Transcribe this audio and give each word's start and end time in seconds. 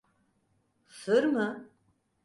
Sır 0.87 1.23
mı? 1.23 1.69